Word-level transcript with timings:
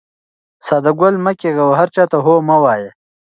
ساده 0.65 0.91
ګل 0.99 1.15
مه 1.23 1.31
کېږه 1.39 1.63
او 1.67 1.71
هر 1.79 1.87
چا 1.95 2.03
ته 2.11 2.17
هو 2.25 2.33
مه 2.47 2.55
وایه. 2.63 2.89